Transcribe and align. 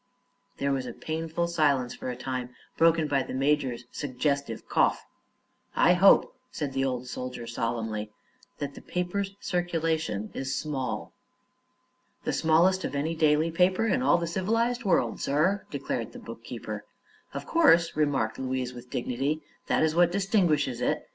There 0.57 0.71
was 0.71 0.87
a 0.87 0.93
painful 0.93 1.47
silence 1.47 1.93
for 1.93 2.09
a 2.09 2.15
time, 2.15 2.55
broken 2.75 3.07
by 3.07 3.21
the 3.21 3.35
major's 3.35 3.85
suggestive 3.91 4.67
cough. 4.67 5.05
"I 5.75 5.93
hope," 5.93 6.35
said 6.49 6.73
the 6.73 6.83
old 6.83 7.05
soldier, 7.07 7.45
solemnly, 7.45 8.09
"that 8.57 8.73
the 8.73 8.81
paper's 8.81 9.35
circulation 9.39 10.29
is 10.33 10.47
very 10.47 10.55
small." 10.55 11.13
"The 12.23 12.33
smallest 12.33 12.83
of 12.83 12.95
any 12.95 13.13
daily 13.13 13.51
paper 13.51 13.85
in 13.85 14.01
all 14.01 14.17
the 14.17 14.25
civilized 14.25 14.83
word, 14.85 15.19
sir," 15.19 15.67
declared 15.69 16.13
the 16.13 16.17
bookkeeper. 16.19 16.83
"Of 17.35 17.45
course," 17.45 17.95
remarked 17.95 18.39
Louise, 18.39 18.73
with 18.73 18.89
dignity; 18.89 19.43
"that 19.67 19.83
is 19.83 19.93
what 19.93 20.11
distinguishes 20.11 20.81
it. 20.81 21.07